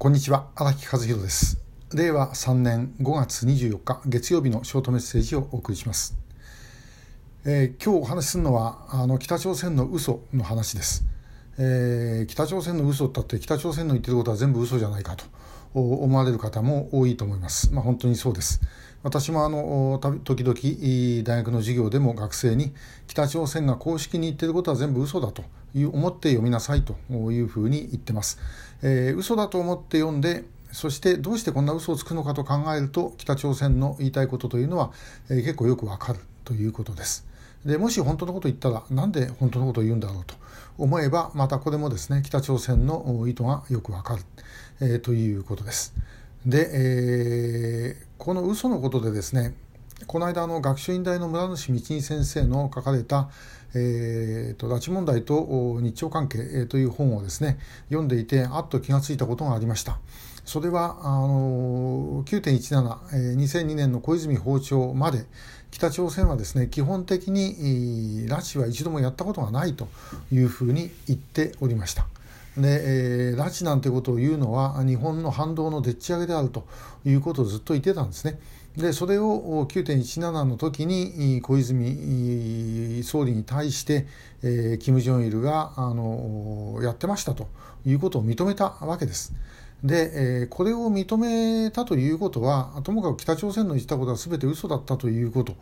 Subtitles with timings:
[0.00, 1.60] こんにちは荒木和弘です。
[1.92, 6.16] 令和3年5月24日月曜日のショートメッセージをお送りします、
[7.44, 11.02] えー、今日お話しするのはあの北朝鮮の嘘の話です、
[11.58, 15.24] えー、北朝鮮の嘘ったって北朝鮮の言ってることは全部嘘じゃないかと
[15.74, 17.72] 思われる方も多いと思います。
[17.74, 18.60] まあ本当にそうです。
[19.02, 20.54] 私もあの時々
[21.24, 22.72] 大学の授業でも学生に
[23.06, 25.44] 北朝鮮が公式に言ってることは全部嘘だと
[25.74, 28.38] いう思って読みなさいというふうに言ってます。
[28.82, 34.92] えー、嘘だと思って読んでそしてどうしてこんな嘘をつくのかと考えると北朝鮮の言いたいことというのは、
[35.28, 36.20] えー、結構よくわかる。
[36.48, 37.26] ということです。
[37.66, 40.34] でもし本当のことを言ったらなんで本当のことを言うんだろうと
[40.78, 44.22] 思えばまたこれもですね北朝鮮の意図がよくわかる、
[44.80, 45.94] えー、ということです。
[46.46, 49.54] で、えー、この嘘のことでですね
[50.06, 53.28] この間の学習院大の村主道二先生の書かれた
[53.74, 57.58] 「えーと、拉致問題と日朝関係」という本をですね
[57.90, 59.98] 読んでいてあっと気がついたことがありました。
[60.48, 65.26] それはあの9.17、2002年の小泉訪朝まで
[65.70, 69.88] 北朝鮮はですね基本的に拉致は一度もやったことがないと
[70.32, 72.06] いうふうに言っておりました。
[72.56, 76.66] で、えー、拉致なんてことを言うのは日本の反動のでっち上げであると
[77.04, 78.40] いうことをずっと言ってたんですね。
[78.74, 84.06] でそれを9.17の時に小泉総理に対して、
[84.42, 87.48] えー、金正日があのやってましたと
[87.84, 89.34] いうことを認めたわけです。
[89.82, 95.54] で、えー、これを認めたということはともかく北朝鮮の言ったことは全て嘘だったということ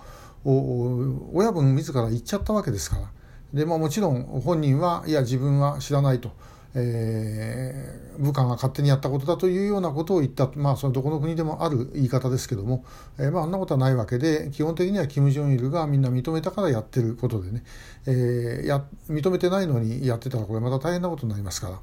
[0.44, 3.10] を親分自ら言っちゃったわけですから
[3.52, 6.30] で、まあ、もちろん本人はいや自分は知らないと。
[6.78, 12.84] えー、部下が勝手にやったことだというようなことを言った、まあ、そのどこの国でもある言い方ですけども、
[13.18, 17.62] えー、まあ、あんなことはないわけで基本的にはキム・ジョンイルがみんな認めたからやってることでね、
[18.06, 21.78] えー、や認めてないのにやってたらこれまた大変なことになりますから。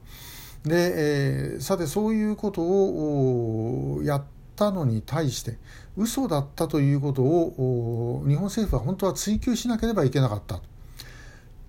[0.65, 4.23] で、えー、さてそういうことをやっ
[4.55, 5.57] たのに対して
[5.97, 10.61] 嘘だったということを日本政府は本当は追及しなければいけなかった。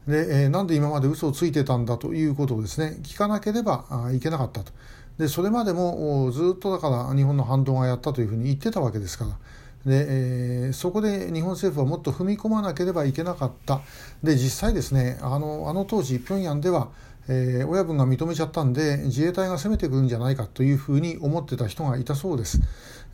[0.06, 3.84] で、えー、なんで今まで嘘をついてたんだということをですね聞かなければ
[4.14, 4.72] いけなかったと。
[5.18, 9.30] でそれまでもずっとだから日本の反動がやったというふうに言ってたわけですから。
[9.86, 13.80] で、えー、そこで日本政府はもっと踏み込まなければいけなかった。
[14.22, 16.88] で実際ですねあのあの当時平壌では
[17.28, 22.60] えー、親分が認めちゃったんで自衛隊が攻めてくるんじゃないかというふうに思ってた人がいたそうです。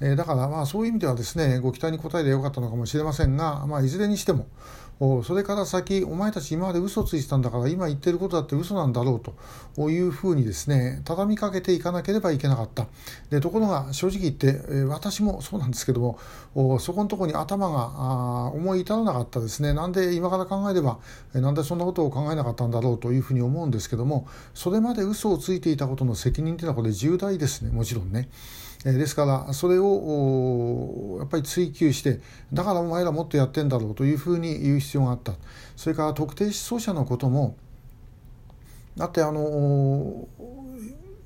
[0.00, 4.46] えー、だからまあそういう意味ではですねご期待に応えてよかったのかもしれませんが、まあ、いずれにしても
[5.00, 9.20] それから先お前たち今まで嘘ついてたんだから今言ってることだって嘘なんだろう
[9.74, 12.86] というふうにですね畳みかけていかなければいけなかった。
[13.30, 16.18] でところが正直言って私もそうなんですけど
[16.54, 19.72] もそこのところに頭が思い至らなかったですね。
[19.72, 20.98] なんで今から考えれば
[21.32, 27.70] なんでそんなことを考えなかったんだろうというふうに思うんですけどもそれまで嘘をついていたことの責任というのはこれ重大ですね。
[27.70, 28.28] もちろんね。
[28.84, 32.20] ですからそれをやっぱり追求して
[32.52, 35.34] だからお前らもっとやってんだろうというふうに言う必要があった
[35.76, 37.56] それから特定失踪者のことも
[38.96, 40.26] だってあの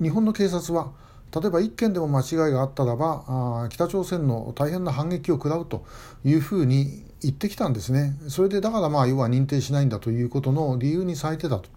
[0.01, 0.93] 日本の警察は
[1.33, 5.85] 例えば1件でも間違いがあったらば北朝鮮の大変な反撃を食らうと
[6.25, 11.69] いうふうに言ってきたんですねそれでだからまあ要は認定しないんだということの理由にされてたと。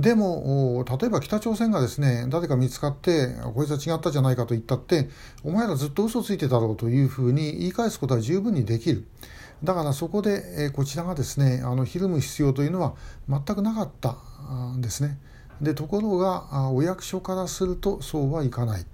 [0.00, 5.08] でも例えば北朝鮮がですね誰か見つかってこいつは違ったじゃないかと言ったって
[5.44, 9.06] お前らずっと嘘ついてたろうというふうに言い返すことは十分にできる。
[9.62, 12.94] だからそこで、えこちらがですねあのひるむ必要というのは
[13.28, 14.16] 全くなかった
[14.74, 15.18] んですね。
[15.60, 18.86] でところがお役所からするとそうはいかない。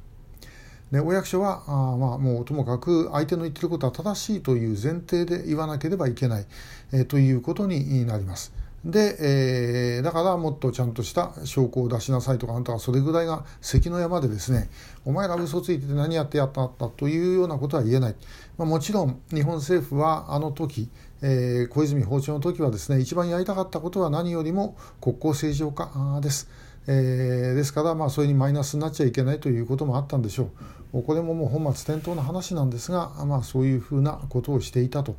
[0.91, 6.47] でお役所はあ、まあ、もうともかく相手の言ってることは正しいという前提で言わなければいけない、
[6.93, 8.53] えということになります。
[8.87, 14.71] で、えー、だからもっとちゃんとした証拠を出しなさいとかあんたはそれぐらいが関の山でですね
[15.05, 18.15] お前ら嘘ついてて何やってやったんだというようなことは言えない、
[18.57, 20.89] まあ、もちろん日本政府はあの時、
[21.21, 26.49] えー、小泉訪朝の時はですね一番やりたかったことは何よりも国交正常化です。
[26.89, 30.51] えー、ですから、まあ、それにマイナスになっちゃいけないということもあったんでしょ
[30.93, 31.03] う。
[31.03, 35.17] これももう本末転倒な話なんですが、まあ、そういうふうなことをしていたと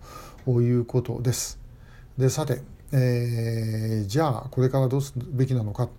[0.48, 1.60] いうことです。
[2.18, 2.62] でさて
[2.92, 5.89] えー、じゃあこれからどうすべきなのか。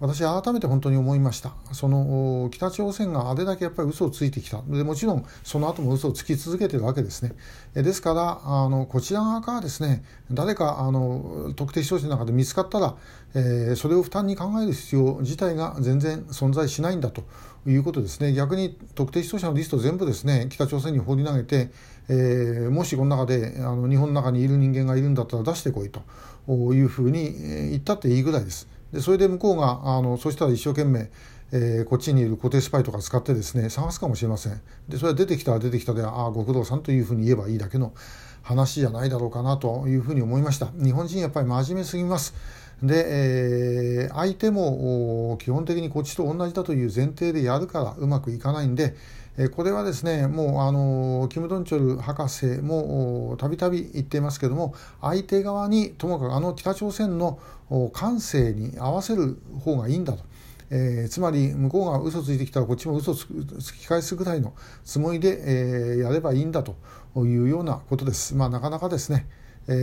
[0.00, 1.54] 私改めて本当に思いました。
[1.72, 4.60] その北朝鮮があれだけやっぱり嘘をついてきた。
[4.68, 7.32] でもちろんその後も嘘をつき続けているわけですね。
[7.74, 12.96] ですからあのこちら側からですね誰かあの特定失踪者の中で見つかったら、
[13.34, 17.22] えー、それを負担に考える必要自体が全然存在しないんだと
[17.66, 18.32] いうことですね。
[18.32, 21.70] 逆に特定失踪者のリスト全部ですね北朝鮮に放り投げて、
[22.08, 26.02] えー、もしこの中であの日本の中にいる人間がいるんだったら出してこいと
[26.74, 28.68] いうふうに言ったっていいぐらいです。
[28.94, 31.10] でそれで向こうがあのそしたら一生懸命、
[31.50, 34.60] えー、こっちにいる固定スパイとか使ってですね探すかもしれません。
[34.88, 37.92] でそれは出てきたら出てきたでああご苦労さんというふうに言えばいいだけの
[38.42, 40.68] 話じゃないだろうかなというふうに思いました。
[40.80, 42.34] 日本人やっぱり真面目すぎます。
[42.82, 48.94] で、えー、相手も基本的にこっちと同じだという前提でやるからうまくいかないんで、
[49.36, 57.40] えこれはですねもうあのキム・ドンチョル博士もたびたび言っていますけども相手側にともかくあの北朝鮮の
[57.92, 60.24] 感性に合わせる方がいいんだと。
[60.70, 63.26] えー、つまり向こうが嘘ついてきたらこっちも嘘つ
[63.74, 66.74] き返すぐらいのつもりで、えー、やればいいんだと
[67.16, 68.34] いうようなことです。
[68.34, 69.26] まあ、なかなかですね、
[69.68, 69.74] えー、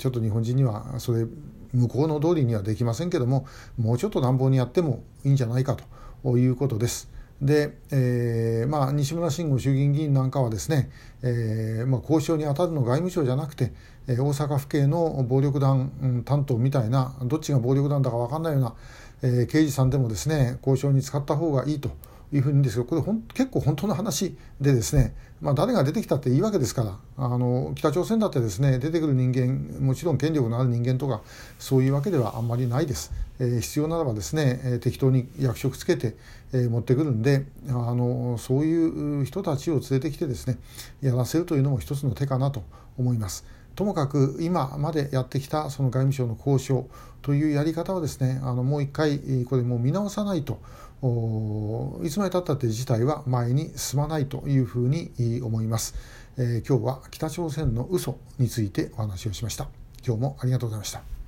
[0.00, 1.26] ちょっと日本人にはそれ
[1.72, 3.46] 向こうの通りにはできませんけども
[3.78, 5.76] もうちょっと乱暴にやってもいいんじゃないか
[6.24, 7.08] ということです。
[7.42, 10.90] で、えーまあ、西村慎吾衆議院議員なんかはですね、
[11.22, 13.72] えーまあ、交渉に当たるの外務省じゃなくて、
[14.08, 18.74] えー、大阪府警の暴力団担当みたいなどっちが暴力団だか分かんないような、
[19.22, 21.90] えー、刑事さんでもですね交渉に使った方がいいと。
[22.32, 31.22] いうふうにですけどこれほん結構本当の話でですね、まあ、誰が出てきたっていいわけですからあの北朝鮮だってですね出てくる人間もちろん権力のある人間とか
[31.58, 36.14] そういうわけではあんまりないです、えー、必要ならばですね、えー、適当に役職つけて、
[36.52, 40.58] えー、持ってくるんであのそういう人たちを連れてきてですね
[41.02, 42.62] やらせるというのも一つの手かなと
[42.98, 43.44] 思います。
[43.74, 46.88] ともかく今までやってきたその外務省の交渉
[47.22, 50.60] というやり方はですねあのもう一回これもう見直さないと
[52.02, 55.94] いつまでたったって事態は前に進まないというふうに思います、
[56.36, 59.68] えー、今日は北朝鮮の嘘についてお話をしました。
[60.06, 61.19] 今日もありがとうございました。